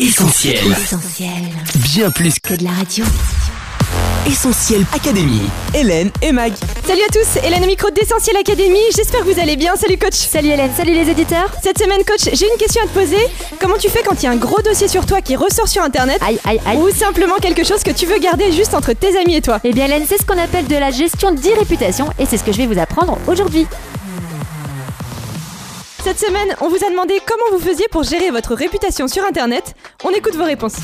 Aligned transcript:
Essentiel. 0.00 0.60
Essentiel. 0.80 1.28
Bien 1.74 2.08
plus 2.12 2.38
Que 2.38 2.54
de 2.54 2.62
la 2.62 2.70
radio. 2.70 3.04
Essentiel 4.28 4.86
Académie. 4.94 5.42
Hélène 5.74 6.12
et 6.22 6.30
Mag. 6.30 6.52
Salut 6.86 7.00
à 7.02 7.12
tous, 7.12 7.44
Hélène 7.44 7.64
au 7.64 7.66
micro 7.66 7.90
d'Essentiel 7.90 8.36
Academy, 8.36 8.78
j'espère 8.94 9.24
que 9.24 9.32
vous 9.32 9.40
allez 9.40 9.56
bien, 9.56 9.74
salut 9.74 9.98
coach 9.98 10.14
Salut 10.14 10.50
Hélène, 10.50 10.70
salut 10.76 10.92
les 10.92 11.10
éditeurs 11.10 11.50
Cette 11.64 11.78
semaine 11.78 12.04
coach, 12.04 12.32
j'ai 12.32 12.46
une 12.48 12.58
question 12.58 12.80
à 12.84 12.86
te 12.86 12.92
poser, 12.92 13.18
comment 13.60 13.76
tu 13.76 13.88
fais 13.88 14.02
quand 14.04 14.22
il 14.22 14.26
y 14.26 14.28
a 14.28 14.30
un 14.30 14.36
gros 14.36 14.62
dossier 14.62 14.86
sur 14.86 15.04
toi 15.04 15.20
qui 15.20 15.34
ressort 15.34 15.66
sur 15.66 15.82
internet 15.82 16.18
Aïe 16.24 16.38
aïe 16.44 16.60
aïe 16.64 16.78
ou 16.78 16.90
simplement 16.90 17.36
quelque 17.42 17.64
chose 17.64 17.82
que 17.82 17.90
tu 17.90 18.06
veux 18.06 18.20
garder 18.20 18.52
juste 18.52 18.74
entre 18.74 18.92
tes 18.92 19.18
amis 19.18 19.34
et 19.34 19.42
toi? 19.42 19.58
Eh 19.64 19.72
bien 19.72 19.86
Hélène, 19.86 20.04
c'est 20.08 20.18
ce 20.18 20.24
qu'on 20.24 20.38
appelle 20.38 20.68
de 20.68 20.76
la 20.76 20.92
gestion 20.92 21.32
d'e-réputation 21.32 22.08
et 22.20 22.26
c'est 22.26 22.36
ce 22.36 22.44
que 22.44 22.52
je 22.52 22.58
vais 22.58 22.66
vous 22.66 22.78
apprendre 22.78 23.18
aujourd'hui. 23.26 23.66
Cette 26.02 26.18
semaine, 26.20 26.54
on 26.60 26.68
vous 26.68 26.76
a 26.76 26.90
demandé 26.90 27.20
comment 27.26 27.44
vous 27.50 27.58
faisiez 27.58 27.86
pour 27.90 28.02
gérer 28.04 28.30
votre 28.30 28.54
réputation 28.54 29.08
sur 29.08 29.24
internet, 29.24 29.74
on 30.04 30.10
écoute 30.10 30.36
vos 30.36 30.44
réponses. 30.44 30.76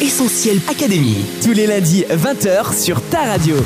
Essentiel 0.00 0.60
Académie. 0.70 1.24
Tous 1.42 1.52
les 1.52 1.66
lundis 1.66 2.04
20h 2.08 2.80
sur 2.80 3.00
ta 3.10 3.22
radio. 3.22 3.56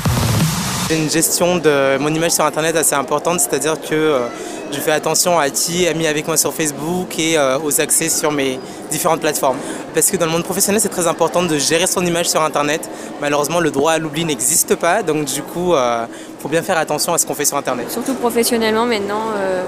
J'ai 0.89 0.97
une 0.97 1.09
gestion 1.09 1.57
de 1.57 1.97
mon 1.99 2.09
image 2.13 2.31
sur 2.31 2.45
internet 2.45 2.75
assez 2.75 2.95
importante, 2.95 3.39
c'est-à-dire 3.39 3.79
que 3.79 3.93
euh, 3.93 4.27
je 4.71 4.79
fais 4.79 4.91
attention 4.91 5.37
à 5.37 5.49
qui 5.49 5.85
est 5.85 5.93
mis 5.93 6.07
avec 6.07 6.25
moi 6.27 6.35
sur 6.35 6.53
Facebook 6.53 7.17
et 7.19 7.37
euh, 7.37 7.59
aux 7.59 7.79
accès 7.79 8.09
sur 8.09 8.31
mes 8.31 8.59
différentes 8.89 9.21
plateformes. 9.21 9.57
Parce 9.93 10.09
que 10.09 10.17
dans 10.17 10.25
le 10.25 10.31
monde 10.31 10.43
professionnel, 10.43 10.81
c'est 10.81 10.89
très 10.89 11.07
important 11.07 11.43
de 11.43 11.57
gérer 11.57 11.87
son 11.87 12.05
image 12.05 12.27
sur 12.29 12.41
internet. 12.41 12.89
Malheureusement, 13.21 13.59
le 13.59 13.69
droit 13.69 13.93
à 13.93 13.97
l'oubli 13.99 14.25
n'existe 14.25 14.75
pas, 14.75 15.03
donc 15.03 15.25
du 15.25 15.41
coup, 15.43 15.73
il 15.75 16.41
faut 16.41 16.49
bien 16.49 16.61
faire 16.63 16.77
attention 16.77 17.13
à 17.13 17.17
ce 17.17 17.25
qu'on 17.25 17.35
fait 17.35 17.45
sur 17.45 17.57
internet. 17.57 17.91
Surtout 17.91 18.13
professionnellement 18.15 18.85
maintenant, 18.85 19.25
euh, 19.37 19.63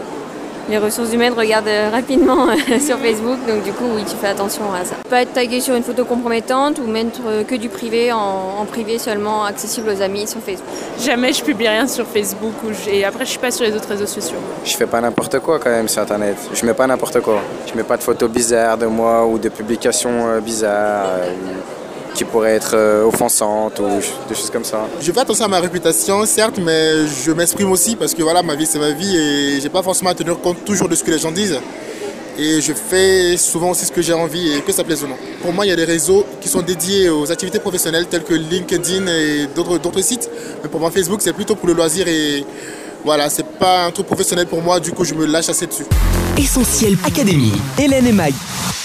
les 0.70 0.78
ressources 0.78 1.12
humaines 1.14 1.34
regardent 1.34 1.68
euh, 1.68 1.90
rapidement 1.92 2.50
euh, 2.50 2.80
sur 2.80 2.98
Facebook, 3.00 3.38
donc 3.48 3.64
du 3.64 3.72
coup 3.72 3.86
oui 3.96 4.04
tu 4.08 4.16
fais 4.16 4.28
attention 4.28 4.72
à 4.74 4.86
ça. 4.86 4.96
Pas 5.10 5.24
être 5.24 5.34
tagué 5.34 5.60
sur 5.60 5.76
une 5.76 5.84
photo 5.84 6.06
compromettante 6.06 6.80
ou 6.80 6.88
mettre 6.88 7.22
euh, 7.28 7.44
que 7.44 7.56
du 7.56 7.70
privé 7.70 8.12
en, 8.12 8.60
en 8.60 8.66
privé 8.66 9.00
seulement 9.00 9.44
accessible 9.46 9.90
aux 9.90 10.02
amis 10.02 10.28
sur 10.28 10.40
Facebook. 10.40 10.68
Jamais 11.00 11.34
je 11.34 11.44
publie 11.44 11.68
rien 11.68 11.88
sur 11.88 12.06
Facebook 12.06 12.54
ou 12.64 12.70
et 12.90 13.04
après 13.04 13.26
je 13.26 13.32
suis 13.32 13.40
pas 13.40 13.52
sur 13.52 13.66
les 13.66 13.76
autres 13.76 13.90
réseaux 13.90 14.06
sociaux. 14.06 14.38
Je 14.64 14.76
fais 14.76 14.86
pas 14.86 15.02
n'importe 15.02 15.40
quoi 15.40 15.60
quand 15.60 15.72
même 15.72 15.88
sur 15.88 16.02
internet. 16.02 16.38
Je 16.54 16.66
mets 16.66 16.74
pas 16.74 16.88
n'importe 16.88 17.20
quoi. 17.22 17.42
Je 17.68 17.76
mets 17.76 17.84
pas 17.84 17.98
de 17.98 18.04
photos 18.04 18.30
bizarres 18.30 18.78
de 18.78 18.86
moi 18.86 19.26
ou 19.26 19.40
de 19.40 19.50
publications 19.50 20.40
bizarres 20.40 21.06
euh, 21.20 21.34
qui 22.20 22.26
pourraient 22.26 22.56
être 22.56 22.74
euh, 22.74 23.06
offensantes 23.06 23.80
ou 23.80 23.88
des 24.28 24.36
choses 24.36 24.50
comme 24.50 24.66
ça. 24.66 24.86
Je 25.00 25.10
fais 25.10 25.22
attention 25.22 25.46
à 25.46 25.48
ma 25.48 25.62
réputation, 25.62 26.26
certes, 26.26 26.60
mais 26.62 27.08
je 27.08 27.32
m'exprime 27.32 27.72
aussi 27.72 27.96
parce 27.96 28.14
que 28.14 28.22
voilà, 28.22 28.44
ma 28.44 28.56
vie 28.56 28.66
c'est 28.66 28.78
ma 28.78 28.92
vie 28.92 29.16
et 29.16 29.62
j'ai 29.62 29.70
pas 29.70 29.82
forcément 29.82 30.10
à 30.10 30.14
tenir 30.14 30.38
compte 30.42 30.66
toujours 30.66 30.90
de 30.90 30.96
ce 30.96 31.04
que 31.06 31.12
les 31.12 31.20
gens 31.20 31.32
disent. 31.32 31.62
Et 32.38 32.60
je 32.60 32.74
fais 32.74 33.38
souvent 33.38 33.70
aussi 33.70 33.86
ce 33.86 33.92
que 33.94 34.02
j'ai 34.02 34.12
envie 34.12 34.52
et 34.52 34.60
que 34.60 34.74
ça 34.74 34.84
plaise 34.84 35.02
ou 35.02 35.08
non. 35.08 35.16
Pour 35.42 35.54
moi, 35.54 35.66
il 35.66 35.70
y 35.70 35.72
a 35.72 35.78
des 35.78 35.86
réseaux 35.86 36.26
qui 36.42 36.50
sont 36.50 36.62
dédiés 36.62 37.08
aux 37.10 37.32
activités 37.32 37.60
professionnelles 37.60 38.08
tels 38.08 38.24
que 38.24 38.34
LinkedIn 38.34 39.08
et 39.08 39.48
d'autres 39.56 39.78
d'autres 39.78 40.02
sites. 40.02 40.30
Mais 40.62 40.68
pour 40.68 40.82
moi, 40.82 40.92
Facebook, 40.92 41.22
c'est 41.22 41.34
plutôt 41.34 41.56
pour 41.56 41.68
le 41.68 41.74
loisir 41.74 42.06
et 42.10 42.46
voilà, 43.06 43.30
c'est 43.30 43.46
pas 43.46 43.86
un 43.86 43.92
truc 43.92 44.08
professionnel 44.08 44.46
pour 44.46 44.62
moi, 44.62 44.82
du 44.82 44.92
coup, 44.92 45.06
je 45.06 45.14
me 45.14 45.26
lâche 45.26 45.48
assez 45.48 45.68
dessus. 45.68 45.86
Essentiel 46.38 46.98
Académie. 47.06 47.54
Hélène 47.78 48.08
et 48.08 48.12
Mag. 48.12 48.34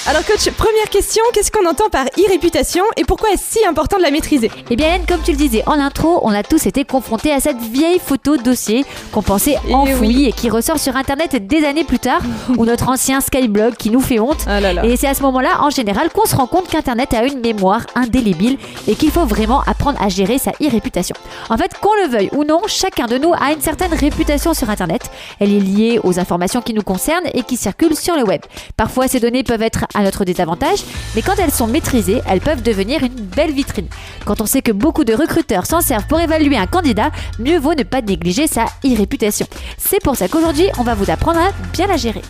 Alors 0.07 0.23
coach, 0.27 0.51
première 0.51 0.91
question, 0.91 1.23
qu'est-ce 1.33 1.51
qu'on 1.51 1.67
entend 1.67 1.89
par 1.89 2.05
e-réputation 2.05 2.85
et 2.99 3.05
pourquoi 3.05 3.31
est-ce 3.31 3.59
si 3.59 3.65
important 3.67 3.97
de 3.97 4.03
la 4.03 4.11
maîtriser? 4.11 4.51
Eh 4.71 4.77
bien 4.77 4.89
Hélène, 4.89 5.07
comme 5.09 5.23
tu 5.23 5.31
le 5.31 5.39
disais 5.39 5.63
en 5.67 5.81
intro, 5.81 6.21
on 6.23 6.31
a 6.35 6.43
tous 6.43 6.67
été 6.67 6.85
confrontés 6.85 7.33
à 7.33 7.41
cette 7.41 7.57
vieille 7.57 7.99
photo 8.05 8.37
dossier 8.37 8.85
qu'on 9.13 9.23
pensait 9.23 9.57
Eh 9.67 9.73
enfouie 9.75 10.09
oui. 10.09 10.27
et 10.27 10.33
qui 10.33 10.51
ressort 10.51 10.79
sur 10.79 10.95
internet 10.97 11.47
des 11.47 11.65
années 11.65 11.85
plus 11.85 11.99
tard, 12.01 12.21
ou 12.59 12.67
notre 12.67 12.91
ancien 12.91 13.23
Skyblog 13.23 13.77
qui 13.77 13.89
nous 13.89 14.01
fait 14.03 14.21
honte. 14.21 14.45
Ah 14.47 14.61
là 14.61 14.75
là. 14.75 14.85
Et 14.85 14.95
c'est 14.99 15.07
à 15.07 15.15
ce 15.15 15.23
moment-là, 15.23 15.63
en 15.63 15.71
général, 15.71 16.11
qu'on 16.11 16.27
se 16.27 16.37
rend 16.37 16.47
compte 16.49 16.69
qu'Internet 16.69 17.15
a 17.15 17.25
une 17.25 17.41
mémoire 17.41 17.87
indélébile 17.95 18.59
et 18.87 18.97
qu'il 18.97 19.11
faut 19.11 19.25
vraiment 19.25 19.63
apprendre 19.67 19.99
à 20.03 20.11
gérer 20.11 20.37
sa 20.37 20.51
e-réputation. 20.63 21.17
En 21.49 21.57
fait, 21.57 21.73
qu'on 21.81 21.95
le 22.03 22.09
veuille 22.11 22.29
ou 22.33 22.45
non, 22.45 22.61
chacun 22.67 23.07
de 23.07 23.17
nous 23.17 23.33
a 23.33 23.53
une 23.55 23.63
certaine 23.63 23.95
réputation 23.95 24.53
sur 24.53 24.69
Internet. 24.69 25.11
Elle 25.41 25.51
est 25.55 25.61
liée 25.61 25.99
aux 26.05 26.21
informations 26.21 26.61
qui 26.61 26.75
nous 26.75 26.83
concernent 26.83 27.27
et 27.33 27.43
qui 27.43 27.57
circulent 27.57 27.97
sur 27.97 28.17
le 28.17 28.23
web. 28.25 28.43
Parfois, 28.77 29.09
ces 29.09 29.19
données 29.19 29.45
peuvent 29.45 29.63
être 29.63 29.87
à 29.95 30.03
notre 30.03 30.25
désavantage, 30.25 30.85
mais 31.15 31.23
quand 31.23 31.39
elles 31.39 31.53
sont 31.53 31.67
maîtrisées, 31.67 32.21
elles 32.29 32.41
peuvent 32.41 32.63
devenir 32.63 33.03
une 33.03 33.15
belle 33.15 33.53
vitrine. 33.53 33.89
Quand 34.25 34.41
on 34.41 34.47
sait 34.47 34.63
que 34.63 34.73
beaucoup 34.73 35.05
de 35.05 35.15
recruteurs 35.15 35.67
s'en 35.67 35.81
servent 35.81 36.07
pour 36.07 36.21
évaluer 36.21 36.57
un 36.57 36.67
candidat, 36.67 37.11
mieux 37.39 37.59
vaut 37.59 37.75
ne 37.75 37.83
pas 37.83 38.03
négliger 38.03 38.47
sa 38.47 38.65
e-réputation. 38.85 39.47
C'est 39.79 40.03
pour 40.03 40.17
ça 40.17 40.29
qu'aujourd'hui, 40.29 40.67
on 40.79 40.83
va 40.83 40.95
vous 40.95 41.11
apprendre 41.11 41.41
à 41.41 41.51
bien 41.73 41.87
la 41.87 41.97
gérer. 41.97 42.23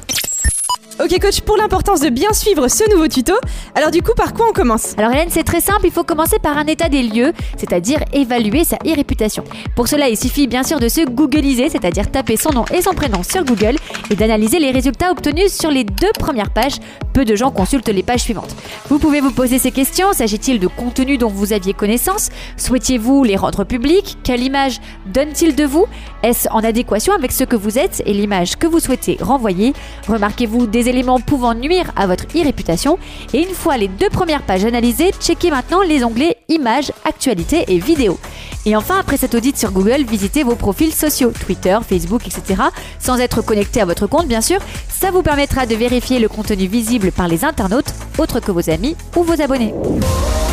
Ok 1.03 1.19
coach, 1.21 1.41
pour 1.41 1.57
l'importance 1.57 1.99
de 1.99 2.09
bien 2.09 2.33
suivre 2.33 2.69
ce 2.69 2.89
nouveau 2.89 3.09
tuto, 3.09 3.33
alors 3.75 3.91
du 3.91 4.01
coup 4.01 4.13
par 4.17 4.33
quoi 4.33 4.47
on 4.49 4.53
commence? 4.53 4.95
Alors 4.97 5.11
Hélène, 5.11 5.29
c'est 5.29 5.43
très 5.43 5.61
simple, 5.61 5.87
il 5.87 5.91
faut 5.91 6.05
commencer 6.05 6.39
par 6.39 6.57
un 6.57 6.67
état 6.67 6.89
des 6.89 7.03
lieux, 7.03 7.33
c'est-à-dire 7.57 7.99
évaluer 8.13 8.63
sa 8.63 8.77
e-réputation. 8.77 9.43
Pour 9.75 9.89
cela, 9.89 10.09
il 10.09 10.17
suffit 10.17 10.47
bien 10.47 10.63
sûr 10.63 10.79
de 10.79 10.89
se 10.89 11.05
googliser, 11.05 11.69
c'est-à-dire 11.69 12.13
taper 12.13 12.37
son 12.37 12.53
nom 12.53 12.65
et 12.73 12.81
son 12.81 12.95
prénom 12.95 13.25
sur 13.25 13.45
Google 13.45 13.75
et 14.09 14.15
d'analyser 14.15 14.61
les 14.61 14.71
résultats 14.71 15.11
obtenus 15.11 15.53
sur 15.53 15.73
les 15.73 15.83
deux 15.83 16.13
premières 16.17 16.51
pages. 16.51 16.77
Peu 17.15 17.25
de 17.25 17.37
gens 17.37 17.53
consultent 17.53 17.89
les 17.89 18.03
pages 18.03 18.23
suivantes. 18.23 18.55
Vous 18.91 18.99
pouvez 18.99 19.21
vous 19.21 19.31
poser 19.31 19.59
ces 19.61 19.71
questions, 19.71 20.13
s'agit-il 20.13 20.59
de 20.59 20.67
contenus 20.67 21.17
dont 21.17 21.29
vous 21.29 21.53
aviez 21.53 21.73
connaissance? 21.73 22.31
Souhaitiez-vous 22.57 23.23
les 23.23 23.37
rendre 23.37 23.63
publics? 23.63 24.19
Quelle 24.25 24.43
image 24.43 24.81
donne-t-il 25.07 25.55
de 25.55 25.65
vous? 25.65 25.87
Est-ce 26.25 26.49
en 26.51 26.59
adéquation 26.59 27.15
avec 27.15 27.31
ce 27.31 27.45
que 27.45 27.55
vous 27.55 27.79
êtes 27.79 28.03
et 28.05 28.13
l'image 28.13 28.57
que 28.57 28.67
vous 28.67 28.81
souhaitez 28.81 29.17
renvoyer? 29.21 29.75
Remarquez-vous 30.09 30.67
des 30.67 30.89
éléments 30.89 31.21
pouvant 31.21 31.55
nuire 31.55 31.93
à 31.95 32.09
votre 32.09 32.25
e-réputation 32.37 32.99
Et 33.33 33.43
une 33.43 33.55
fois 33.55 33.77
les 33.77 33.89
deux 33.89 34.11
premières 34.11 34.43
pages 34.43 34.65
analysées, 34.65 35.13
checkez 35.21 35.53
maintenant 35.53 35.83
les 35.83 36.03
onglets 36.03 36.39
Images, 36.49 36.91
Actualités 37.05 37.65
et 37.69 37.79
Vidéos. 37.79 38.19
Et 38.67 38.77
enfin, 38.77 38.99
après 38.99 39.17
cet 39.17 39.35
audit 39.35 39.57
sur 39.59 39.73
Google, 39.73 40.05
visitez 40.05 40.43
vos 40.43 40.55
profils 40.55 40.93
sociaux, 40.93 41.33
Twitter, 41.45 41.79
Facebook, 41.87 42.27
etc. 42.27 42.63
Sans 42.99 43.19
être 43.19 43.43
connecté 43.43 43.81
à 43.81 43.85
votre 43.85 44.07
compte, 44.07 44.27
bien 44.27 44.41
sûr. 44.41 44.59
Ça 44.89 45.11
vous 45.11 45.23
permettra 45.23 45.67
de 45.67 45.75
vérifier 45.75 46.19
le 46.19 46.29
contenu 46.29 46.67
visible 46.67 47.13
par 47.13 47.29
les 47.29 47.45
internautes, 47.45 47.93
autres 48.19 48.41
que 48.41 48.53
vos 48.53 48.71
amis 48.71 48.97
ou 49.17 49.23
vos 49.23 49.41
abonnés. 49.41 49.75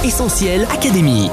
Essentiel 0.03 0.67
Académie. 0.73 1.29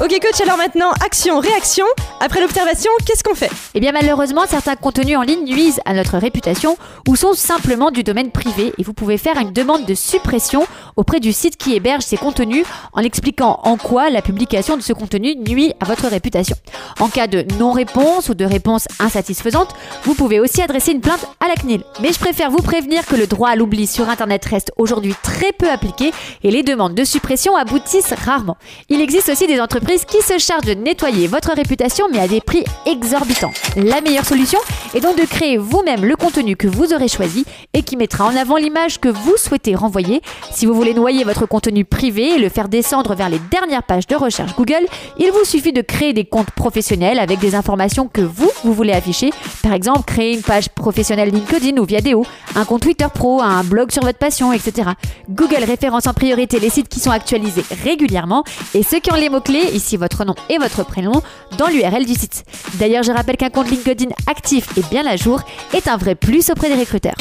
Ok 0.00 0.16
coach, 0.22 0.40
alors 0.40 0.56
maintenant, 0.56 0.92
action, 1.04 1.40
réaction. 1.40 1.84
Après 2.20 2.40
l'observation, 2.40 2.90
qu'est-ce 3.06 3.22
qu'on 3.22 3.36
fait? 3.36 3.50
Eh 3.74 3.80
bien 3.80 3.92
malheureusement, 3.92 4.42
certains 4.48 4.74
contenus 4.74 5.16
en 5.16 5.22
ligne 5.22 5.44
nuisent 5.44 5.80
à 5.84 5.94
notre 5.94 6.18
réputation 6.18 6.76
ou 7.06 7.14
sont 7.14 7.32
simplement 7.32 7.92
du 7.92 8.02
domaine 8.02 8.32
privé 8.32 8.72
et 8.76 8.82
vous 8.82 8.92
pouvez 8.92 9.18
faire 9.18 9.38
une 9.38 9.52
demande 9.52 9.84
de 9.86 9.94
suppression 9.94 10.66
auprès 10.96 11.20
du 11.20 11.32
site 11.32 11.56
qui 11.56 11.76
héberge 11.76 12.02
ces 12.02 12.16
contenus 12.16 12.66
en 12.92 13.02
expliquant 13.02 13.60
en 13.62 13.76
quoi 13.76 14.10
la 14.10 14.20
publication 14.20 14.76
de 14.76 14.82
ce 14.82 14.92
contenu 14.92 15.36
nuit 15.36 15.72
à 15.78 15.84
votre 15.84 16.08
réputation. 16.08 16.56
En 16.98 17.08
cas 17.08 17.28
de 17.28 17.44
non-réponse 17.56 18.28
ou 18.28 18.34
de 18.34 18.44
réponse 18.44 18.88
insatisfaisante, 18.98 19.76
vous 20.02 20.14
pouvez 20.14 20.40
aussi 20.40 20.60
adresser 20.60 20.92
une 20.92 21.00
plainte 21.00 21.24
à 21.38 21.46
la 21.46 21.54
CNIL. 21.54 21.84
Mais 22.02 22.12
je 22.12 22.18
préfère 22.18 22.50
vous 22.50 22.62
prévenir 22.62 23.06
que 23.06 23.14
le 23.14 23.28
droit 23.28 23.50
à 23.50 23.56
l'oubli 23.56 23.86
sur 23.86 24.08
Internet 24.08 24.44
reste 24.44 24.72
aujourd'hui 24.76 25.14
très 25.22 25.52
peu 25.52 25.70
appliqué 25.70 26.10
et 26.42 26.50
les 26.50 26.64
demandes 26.64 26.96
de 26.96 27.04
suppression 27.04 27.54
aboutissent 27.56 28.12
rarement. 28.12 28.56
Il 28.88 29.00
existe 29.00 29.28
aussi 29.28 29.46
des 29.46 29.60
entreprises 29.60 30.04
qui 30.04 30.20
se 30.20 30.38
chargent 30.38 30.66
de 30.66 30.74
nettoyer 30.74 31.28
votre 31.28 31.52
réputation 31.54 32.07
mais 32.12 32.20
à 32.20 32.28
des 32.28 32.40
prix 32.40 32.64
exorbitants. 32.86 33.52
La 33.76 34.00
meilleure 34.00 34.24
solution 34.24 34.58
est 34.94 35.00
donc 35.00 35.18
de 35.18 35.24
créer 35.24 35.56
vous-même 35.56 36.04
le 36.04 36.16
contenu 36.16 36.56
que 36.56 36.68
vous 36.68 36.92
aurez 36.92 37.08
choisi 37.08 37.44
et 37.74 37.82
qui 37.82 37.96
mettra 37.96 38.26
en 38.26 38.36
avant 38.36 38.56
l'image 38.56 38.98
que 38.98 39.08
vous 39.08 39.36
souhaitez 39.36 39.74
renvoyer. 39.74 40.22
Si 40.50 40.66
vous 40.66 40.74
voulez 40.74 40.94
noyer 40.94 41.24
votre 41.24 41.46
contenu 41.46 41.84
privé 41.84 42.34
et 42.34 42.38
le 42.38 42.48
faire 42.48 42.68
descendre 42.68 43.14
vers 43.14 43.28
les 43.28 43.40
dernières 43.50 43.82
pages 43.82 44.06
de 44.06 44.16
recherche 44.16 44.54
Google, 44.56 44.86
il 45.18 45.30
vous 45.30 45.44
suffit 45.44 45.72
de 45.72 45.82
créer 45.82 46.12
des 46.12 46.24
comptes 46.24 46.50
professionnels 46.50 47.18
avec 47.18 47.38
des 47.38 47.54
informations 47.54 48.08
que 48.08 48.22
vous, 48.22 48.47
vous 48.64 48.72
voulez 48.72 48.92
afficher. 48.92 49.30
Par 49.62 49.72
exemple, 49.72 50.02
créer 50.02 50.34
une 50.34 50.42
page 50.42 50.68
professionnelle 50.68 51.30
LinkedIn 51.30 51.80
ou 51.80 51.84
Viadeo, 51.84 52.24
un 52.54 52.64
compte 52.64 52.82
Twitter 52.82 53.06
Pro, 53.12 53.40
un 53.40 53.64
blog 53.64 53.90
sur 53.90 54.02
votre 54.02 54.18
passion, 54.18 54.52
etc. 54.52 54.90
Google 55.28 55.64
référence 55.64 56.06
en 56.06 56.14
priorité 56.14 56.60
les 56.60 56.70
sites 56.70 56.88
qui 56.88 57.00
sont 57.00 57.10
actualisés 57.10 57.64
régulièrement 57.84 58.44
et 58.74 58.82
ceux 58.82 59.00
qui 59.00 59.12
ont 59.12 59.16
les 59.16 59.28
mots-clés, 59.28 59.70
ici 59.72 59.96
votre 59.96 60.24
nom 60.24 60.34
et 60.48 60.58
votre 60.58 60.84
prénom, 60.84 61.22
dans 61.56 61.68
l'URL 61.68 62.04
du 62.04 62.14
site. 62.14 62.44
D'ailleurs, 62.74 63.02
je 63.02 63.12
rappelle 63.12 63.36
qu'un 63.36 63.50
compte 63.50 63.70
LinkedIn 63.70 64.10
actif 64.26 64.76
et 64.76 64.82
bien 64.90 65.06
à 65.06 65.16
jour 65.16 65.40
est 65.74 65.88
un 65.88 65.96
vrai 65.96 66.14
plus 66.14 66.50
auprès 66.50 66.68
des 66.68 66.76
recruteurs. 66.76 67.16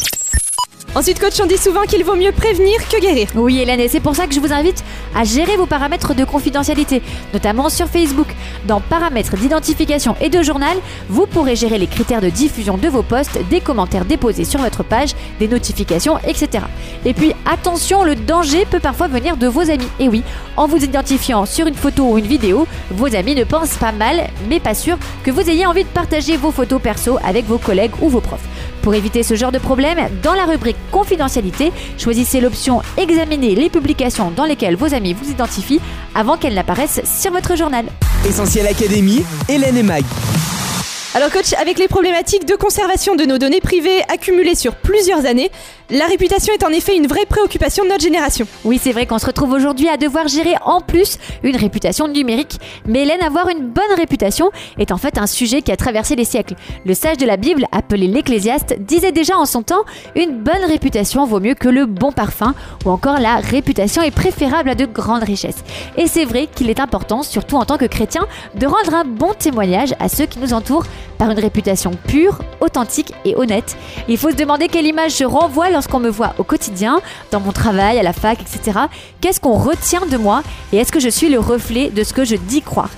Ensuite 0.95 1.19
coach, 1.19 1.39
on 1.41 1.45
dit 1.45 1.57
souvent 1.57 1.83
qu'il 1.83 2.03
vaut 2.03 2.15
mieux 2.15 2.31
prévenir 2.31 2.75
que 2.89 2.99
guérir. 2.99 3.27
Oui 3.35 3.59
Hélène, 3.59 3.79
et 3.79 3.87
c'est 3.87 3.99
pour 3.99 4.15
ça 4.15 4.25
que 4.25 4.33
je 4.33 4.39
vous 4.39 4.51
invite 4.51 4.83
à 5.15 5.23
gérer 5.23 5.55
vos 5.55 5.67
paramètres 5.67 6.15
de 6.15 6.23
confidentialité, 6.23 7.03
notamment 7.33 7.69
sur 7.69 7.87
Facebook. 7.87 8.27
Dans 8.65 8.79
paramètres 8.79 9.35
d'identification 9.35 10.15
et 10.21 10.29
de 10.29 10.41
journal, 10.41 10.75
vous 11.09 11.27
pourrez 11.27 11.55
gérer 11.55 11.77
les 11.77 11.85
critères 11.87 12.21
de 12.21 12.29
diffusion 12.29 12.77
de 12.77 12.87
vos 12.87 13.03
posts, 13.03 13.37
des 13.49 13.61
commentaires 13.61 14.05
déposés 14.05 14.45
sur 14.45 14.59
votre 14.59 14.83
page, 14.83 15.11
des 15.39 15.47
notifications, 15.47 16.17
etc. 16.19 16.63
Et 17.05 17.13
puis 17.13 17.33
attention, 17.45 18.03
le 18.03 18.15
danger 18.15 18.65
peut 18.65 18.79
parfois 18.79 19.07
venir 19.07 19.37
de 19.37 19.47
vos 19.47 19.69
amis. 19.69 19.89
Et 19.99 20.09
oui, 20.09 20.23
en 20.55 20.67
vous 20.67 20.83
identifiant 20.83 21.45
sur 21.45 21.67
une 21.67 21.75
photo 21.75 22.05
ou 22.05 22.17
une 22.17 22.27
vidéo, 22.27 22.65
vos 22.89 23.13
amis 23.15 23.35
ne 23.35 23.43
pensent 23.43 23.77
pas 23.77 23.91
mal, 23.91 24.29
mais 24.49 24.59
pas 24.59 24.73
sûr, 24.73 24.97
que 25.23 25.31
vous 25.31 25.47
ayez 25.47 25.65
envie 25.65 25.83
de 25.83 25.89
partager 25.89 26.37
vos 26.37 26.51
photos 26.51 26.81
perso 26.81 27.19
avec 27.23 27.45
vos 27.45 27.59
collègues 27.59 27.93
ou 28.01 28.09
vos 28.09 28.21
profs. 28.21 28.47
Pour 28.81 28.95
éviter 28.95 29.23
ce 29.23 29.35
genre 29.35 29.51
de 29.51 29.59
problème, 29.59 29.99
dans 30.23 30.33
la 30.33 30.45
rubrique 30.45 30.77
confidentialité, 30.91 31.71
choisissez 31.97 32.41
l'option 32.41 32.81
examiner 32.97 33.55
les 33.55 33.69
publications 33.69 34.31
dans 34.31 34.45
lesquelles 34.45 34.75
vos 34.75 34.93
amis 34.93 35.13
vous 35.13 35.29
identifient 35.29 35.81
avant 36.15 36.37
qu'elles 36.37 36.55
n'apparaissent 36.55 37.01
sur 37.05 37.31
votre 37.31 37.55
journal. 37.55 37.85
Essentiel 38.27 38.67
Académie, 38.67 39.23
Hélène 39.49 39.77
et 39.77 39.83
Mag. 39.83 40.03
Alors 41.17 41.31
coach, 41.31 41.53
avec 41.53 41.79
les 41.79 41.87
problématiques 41.87 42.45
de 42.45 42.55
conservation 42.55 43.15
de 43.15 43.25
nos 43.25 43.39
données 43.39 43.59
privées 43.59 44.03
accumulées 44.07 44.53
sur 44.53 44.75
plusieurs 44.75 45.25
années, 45.25 45.49
la 45.89 46.05
réputation 46.05 46.53
est 46.53 46.63
en 46.63 46.69
effet 46.69 46.95
une 46.95 47.07
vraie 47.07 47.25
préoccupation 47.25 47.85
de 47.85 47.89
notre 47.89 48.03
génération. 48.03 48.45
Oui, 48.65 48.79
c'est 48.79 48.91
vrai 48.91 49.07
qu'on 49.07 49.17
se 49.17 49.25
retrouve 49.25 49.51
aujourd'hui 49.53 49.89
à 49.89 49.97
devoir 49.97 50.27
gérer 50.27 50.53
en 50.63 50.79
plus 50.79 51.17
une 51.41 51.55
réputation 51.55 52.07
numérique. 52.07 52.59
Mais 52.85 53.01
Hélène, 53.01 53.23
avoir 53.23 53.49
une 53.49 53.65
bonne 53.69 53.95
réputation 53.95 54.51
est 54.77 54.91
en 54.91 54.97
fait 54.97 55.17
un 55.17 55.25
sujet 55.25 55.63
qui 55.63 55.71
a 55.71 55.75
traversé 55.75 56.15
les 56.15 56.25
siècles. 56.25 56.53
Le 56.85 56.93
sage 56.93 57.17
de 57.17 57.25
la 57.25 57.37
Bible, 57.37 57.65
appelé 57.71 58.05
l'Ecclésiaste, 58.05 58.75
disait 58.79 59.11
déjà 59.11 59.37
en 59.37 59.45
son 59.45 59.63
temps 59.63 59.85
une 60.15 60.43
bonne 60.43 60.65
réputation 60.67 61.25
vaut 61.25 61.39
mieux 61.39 61.55
que 61.55 61.69
le 61.69 61.87
bon 61.87 62.11
parfum, 62.11 62.53
ou 62.85 62.91
encore 62.91 63.19
la 63.19 63.37
réputation 63.37 64.03
est 64.03 64.11
préférable 64.11 64.69
à 64.69 64.75
de 64.75 64.85
grandes 64.85 65.23
richesses. 65.23 65.63
Et 65.97 66.05
c'est 66.05 66.25
vrai 66.25 66.47
qu'il 66.53 66.69
est 66.69 66.79
important, 66.79 67.23
surtout 67.23 67.55
en 67.55 67.65
tant 67.65 67.77
que 67.77 67.85
chrétien, 67.85 68.27
de 68.53 68.67
rendre 68.67 68.93
un 68.93 69.05
bon 69.05 69.33
témoignage 69.33 69.95
à 69.99 70.09
ceux 70.09 70.27
qui 70.27 70.37
nous 70.37 70.53
entourent 70.53 70.85
par 71.17 71.29
une 71.31 71.39
réputation 71.39 71.91
pure, 72.07 72.39
authentique 72.61 73.13
et 73.25 73.35
honnête. 73.35 73.77
Il 74.07 74.17
faut 74.17 74.31
se 74.31 74.35
demander 74.35 74.67
quelle 74.67 74.85
image 74.85 75.17
je 75.17 75.23
renvoie 75.23 75.69
lorsqu'on 75.69 75.99
me 75.99 76.09
voit 76.09 76.33
au 76.37 76.43
quotidien, 76.43 77.01
dans 77.31 77.39
mon 77.39 77.51
travail, 77.51 77.99
à 77.99 78.03
la 78.03 78.13
fac, 78.13 78.39
etc. 78.41 78.79
Qu'est-ce 79.21 79.39
qu'on 79.39 79.57
retient 79.57 80.05
de 80.05 80.17
moi 80.17 80.43
et 80.71 80.77
est-ce 80.77 80.91
que 80.91 80.99
je 80.99 81.09
suis 81.09 81.29
le 81.29 81.39
reflet 81.39 81.89
de 81.89 82.03
ce 82.03 82.13
que 82.13 82.25
je 82.25 82.35
dis 82.35 82.61
croire? 82.61 82.89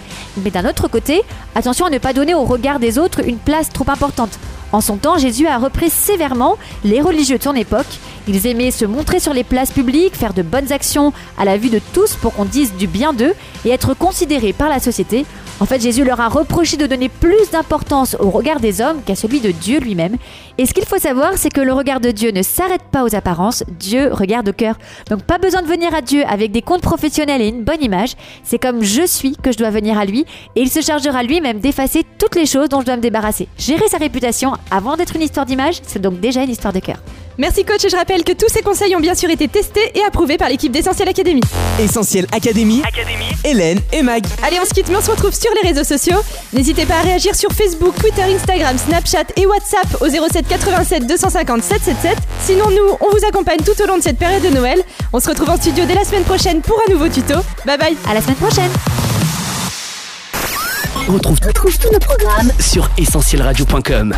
Mais 0.43 0.51
d'un 0.51 0.67
autre 0.67 0.87
côté, 0.87 1.23
attention 1.55 1.85
à 1.85 1.89
ne 1.89 1.97
pas 1.97 2.13
donner 2.13 2.33
au 2.33 2.43
regard 2.43 2.79
des 2.79 2.97
autres 2.97 3.27
une 3.27 3.37
place 3.37 3.69
trop 3.69 3.89
importante. 3.89 4.37
En 4.71 4.81
son 4.81 4.97
temps, 4.97 5.17
Jésus 5.17 5.47
a 5.47 5.57
repris 5.57 5.89
sévèrement 5.89 6.57
les 6.83 7.01
religieux 7.01 7.37
de 7.37 7.43
son 7.43 7.55
époque. 7.55 7.87
Ils 8.27 8.45
aimaient 8.45 8.69
se 8.69 8.85
montrer 8.85 9.19
sur 9.19 9.33
les 9.33 9.43
places 9.43 9.71
publiques, 9.71 10.15
faire 10.15 10.33
de 10.33 10.43
bonnes 10.43 10.71
actions 10.71 11.11
à 11.39 11.45
la 11.45 11.57
vue 11.57 11.69
de 11.69 11.81
tous 11.93 12.13
pour 12.13 12.33
qu'on 12.35 12.45
dise 12.45 12.73
du 12.75 12.85
bien 12.85 13.13
d'eux 13.13 13.33
et 13.65 13.71
être 13.71 13.95
considérés 13.95 14.53
par 14.53 14.69
la 14.69 14.79
société. 14.79 15.25
En 15.61 15.65
fait, 15.65 15.81
Jésus 15.81 16.05
leur 16.05 16.21
a 16.21 16.29
reproché 16.29 16.77
de 16.77 16.87
donner 16.87 17.09
plus 17.09 17.51
d'importance 17.51 18.15
au 18.19 18.29
regard 18.29 18.61
des 18.61 18.79
hommes 18.79 19.01
qu'à 19.05 19.15
celui 19.15 19.41
de 19.41 19.51
Dieu 19.51 19.79
lui-même. 19.79 20.15
Et 20.57 20.65
ce 20.65 20.73
qu'il 20.73 20.85
faut 20.85 20.97
savoir, 20.97 21.37
c'est 21.37 21.49
que 21.49 21.59
le 21.59 21.73
regard 21.73 21.99
de 21.99 22.11
Dieu 22.11 22.31
ne 22.31 22.41
s'arrête 22.41 22.83
pas 22.91 23.03
aux 23.03 23.13
apparences, 23.13 23.65
Dieu 23.67 24.09
regarde 24.13 24.47
au 24.47 24.53
cœur. 24.53 24.77
Donc 25.09 25.23
pas 25.23 25.37
besoin 25.37 25.61
de 25.61 25.67
venir 25.67 25.93
à 25.93 26.01
Dieu 26.01 26.23
avec 26.29 26.51
des 26.51 26.61
comptes 26.61 26.81
professionnels 26.81 27.41
et 27.41 27.49
une 27.49 27.63
bonne 27.63 27.83
image, 27.83 28.13
c'est 28.43 28.57
comme 28.57 28.83
je 28.83 29.05
suis 29.05 29.35
que 29.35 29.51
je 29.51 29.57
dois 29.57 29.69
venir 29.69 29.99
à 29.99 30.05
lui, 30.05 30.25
et 30.55 30.61
il 30.61 30.69
se 30.69 30.81
chargera 30.81 31.23
lui-même 31.23 31.59
d'effacer 31.59 32.03
toutes 32.17 32.35
les 32.35 32.45
choses 32.45 32.69
dont 32.69 32.79
je 32.79 32.85
dois 32.85 32.95
me 32.95 33.01
débarrasser. 33.01 33.49
Gérer 33.57 33.87
sa 33.89 33.97
réputation 33.97 34.53
avant 34.71 34.95
d'être 34.95 35.15
une 35.15 35.23
histoire 35.23 35.45
d'image, 35.45 35.81
c'est 35.83 36.01
donc 36.01 36.21
déjà 36.21 36.43
une 36.43 36.51
histoire 36.51 36.73
de 36.73 36.79
cœur. 36.79 36.99
Merci 37.39 37.63
coach 37.63 37.85
et 37.85 37.89
je 37.89 37.95
rappelle 37.95 38.25
que 38.25 38.33
tous 38.33 38.49
ces 38.49 38.61
conseils 38.61 38.93
ont 38.97 38.99
bien 38.99 39.15
sûr 39.15 39.29
été 39.29 39.47
testés 39.47 39.93
et 39.95 40.03
approuvés 40.03 40.37
par 40.37 40.49
l'équipe 40.49 40.73
d'Essentiel 40.73 41.07
Académie. 41.07 41.39
Essentiel 41.79 42.27
Académie, 42.33 42.83
Hélène 43.45 43.79
et 43.93 44.01
Mag. 44.01 44.25
Allez, 44.43 44.57
on 44.61 44.65
se 44.65 44.73
quitte, 44.73 44.89
mais 44.89 44.97
on 44.97 45.01
se 45.01 45.09
retrouve 45.09 45.33
sur 45.33 45.49
les 45.63 45.69
réseaux 45.69 45.85
sociaux. 45.85 46.17
N'hésitez 46.51 46.85
pas 46.85 46.95
à 46.95 47.01
réagir 47.01 47.33
sur 47.35 47.49
Facebook, 47.53 47.95
Twitter, 47.95 48.23
Instagram, 48.23 48.77
Snapchat 48.77 49.23
et 49.37 49.45
WhatsApp 49.45 50.01
au 50.01 50.09
07 50.09 50.49
87 50.49 51.07
250 51.07 51.63
777. 51.63 52.17
Sinon, 52.43 52.69
nous, 52.71 52.97
on 52.99 53.09
vous 53.09 53.25
accompagne 53.25 53.59
tout 53.59 53.81
au 53.81 53.87
long 53.87 53.97
de 53.97 54.03
cette 54.03 54.17
période 54.17 54.43
de 54.43 54.49
Noël. 54.49 54.81
On 55.13 55.21
se 55.21 55.29
retrouve 55.29 55.49
en 55.49 55.55
studio 55.55 55.85
dès 55.85 55.95
la 55.95 56.03
semaine 56.03 56.23
prochaine 56.23 56.59
pour 56.59 56.77
un 56.85 56.91
nouveau 56.91 57.07
tuto. 57.07 57.35
Bye 57.65 57.77
bye. 57.77 57.95
À 58.05 58.15
la 58.15 58.21
semaine 58.21 58.35
prochaine. 58.35 58.71
On 61.07 61.13
retrouve, 61.13 61.39
tous 61.39 61.89
nos 61.93 61.99
programmes 61.99 62.51
sur 62.59 62.89
essentielradio.com. 62.97 64.13